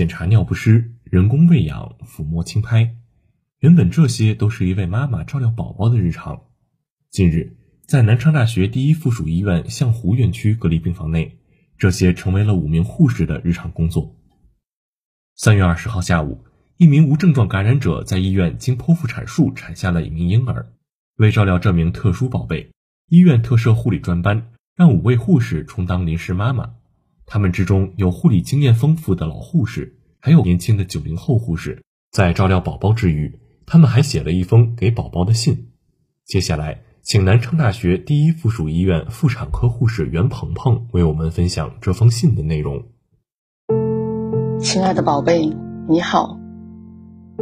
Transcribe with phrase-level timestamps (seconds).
[0.00, 2.96] 检查尿不湿、人工喂养、抚摸轻拍。
[3.58, 6.44] 原本这些都是一位妈妈照料宝宝的日常。
[7.10, 11.36] 近日，在南昌大学第一附属医院象湖院区隔离病房内，
[11.76, 14.16] 这些成为了五名护士的日常工作。
[15.36, 16.46] 三月二十号下午，
[16.78, 20.72] 一名无症状感染者在医院经剖腹产术产下了一名婴儿。
[21.16, 22.70] 为照料这名特殊宝贝，
[23.10, 26.76] 医院特设护理专班，让五位护士充当临时妈妈。
[27.32, 31.80] 他们之中有护理经验丰富的老护士，还有年轻的九零后护士。
[32.10, 35.68] 在照料宝宝之余，他们还写了一封给宝宝的信。
[36.26, 42.82] 接下来，请南昌大学第一附属医院妇产科护士袁鹏鹏为我们分享这封信的内容。
[44.58, 45.56] 亲爱的宝贝，
[45.88, 46.36] 你好。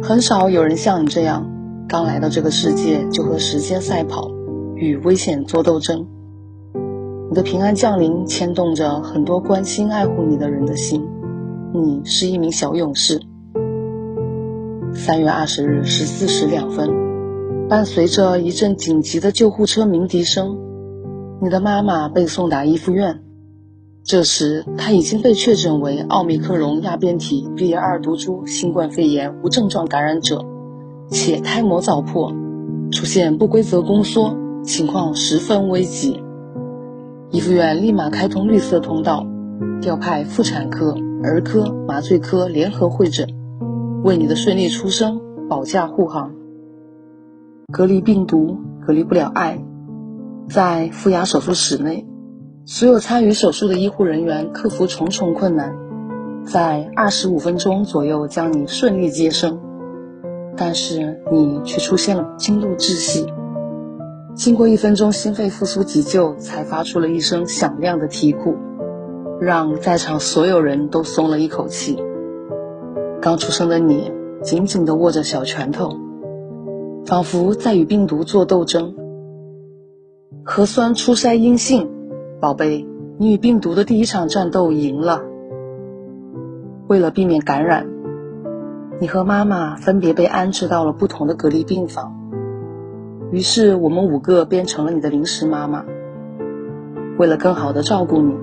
[0.00, 1.50] 很少有人像你这样，
[1.88, 4.30] 刚来到这个世界就和时间赛跑，
[4.76, 6.06] 与危险做斗争。
[7.32, 11.08] 你的平安降临牵动着很多关心爱护你的人的心。
[11.72, 13.22] 你是一名小勇士。
[14.92, 16.90] 三月二十日十四时两分，
[17.70, 20.58] 伴随着一阵紧急的救护车鸣笛声，
[21.40, 23.22] 你的妈妈被送达医附院。
[24.04, 30.44] 这时，她已经被确诊为奥密克戎亚变体 B.2 毒株新冠肺炎无症状感染者，
[31.08, 32.30] 且胎膜早破，
[32.90, 36.22] 出现不规则宫缩，情况十分危急。
[37.32, 39.26] 医附院立马开通绿色通道，
[39.80, 43.26] 调派妇产科、儿科、麻醉科联合会诊。
[44.04, 46.34] 为你的顺利出生保驾护航。
[47.72, 49.64] 隔离病毒，隔离不了爱。
[50.46, 52.06] 在负压手术室内，
[52.66, 55.74] 所有参与手术的医护人员克服重重困难，
[56.44, 59.58] 在二十五分钟左右将你顺利接生。
[60.54, 63.24] 但是你却出现了轻度窒息。
[64.34, 68.56] 经过一分钟心肺复苏急救，才发出了一声响亮的啼哭，
[69.40, 72.02] 让在场所有人都松了一口气。
[73.20, 74.10] 刚出生的你
[74.42, 75.98] 紧紧地握着小拳头，
[77.04, 78.94] 仿佛在与病毒做斗争。
[80.44, 81.90] 核酸初筛阴性，
[82.40, 82.86] 宝贝，
[83.18, 85.22] 你与病毒的第一场战斗赢了。
[86.88, 87.86] 为了避免感染，
[88.98, 92.21] 你和妈妈分别被安置到了不同的隔离病房。
[93.32, 95.84] 于是我们五个变成了你的临时妈妈。
[97.18, 98.34] 为了更好地照顾你，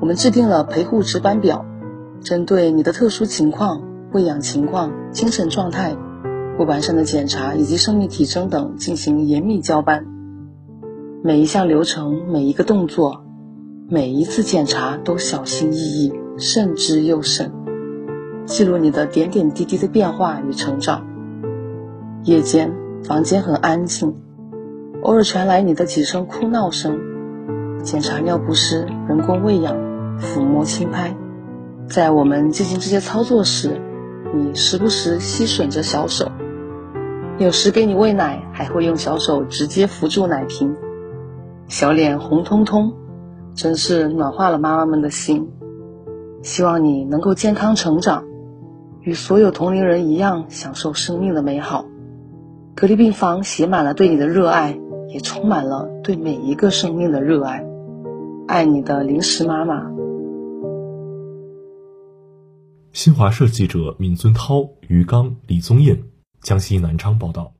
[0.00, 1.64] 我们制定了陪护值班表，
[2.20, 3.82] 针对你的特殊情况。
[4.12, 5.94] 喂养情况、精神状态、
[6.56, 10.06] 不完善的检查以及生命体征等进行严密交班。
[11.22, 13.24] 每一项流程、每一个动作、
[13.90, 17.52] 每一次检查都小心翼翼、慎之又慎，
[18.46, 21.04] 记录你的点点滴滴的变化与成长。
[22.22, 22.72] 夜间，
[23.06, 24.16] 房间很安静，
[25.02, 26.98] 偶尔传来你的几声哭闹声。
[27.84, 29.76] 检查尿不湿、人工喂养、
[30.18, 31.16] 抚摸轻拍，
[31.88, 33.80] 在我们进行这些操作时。
[34.34, 36.32] 你时不时吸吮着小手，
[37.38, 40.74] 有时给你喂奶，还会用小手直接扶住奶瓶，
[41.68, 42.92] 小脸红彤彤，
[43.54, 45.48] 真是暖化了妈妈们的心。
[46.42, 48.24] 希望你能够健康成长，
[49.00, 51.84] 与所有同龄人一样享受生命的美好。
[52.76, 54.78] 隔离病房写满了对你的热爱，
[55.08, 57.64] 也充满了对每一个生命的热爱。
[58.46, 59.90] 爱你的临时妈妈。
[62.92, 66.02] 新华社记者闵尊涛、于刚、李宗彦，
[66.42, 67.55] 江西南昌报道。